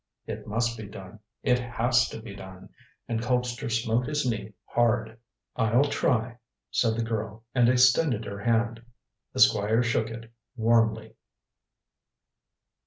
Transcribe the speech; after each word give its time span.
"It 0.25 0.47
must 0.47 0.79
be 0.79 0.87
done; 0.87 1.19
it 1.43 1.59
has 1.59 2.09
to 2.09 2.19
be 2.19 2.35
done," 2.35 2.69
and 3.07 3.21
Colpster 3.21 3.69
smote 3.69 4.07
his 4.07 4.25
knee 4.27 4.55
hard. 4.65 5.15
"I'll 5.55 5.83
try," 5.83 6.39
said 6.71 6.95
the 6.95 7.03
girl 7.03 7.43
and 7.53 7.69
extended 7.69 8.25
her 8.25 8.39
hand. 8.39 8.81
The 9.33 9.41
Squire 9.41 9.83
shook 9.83 10.09
it 10.09 10.31
warmly. 10.55 11.13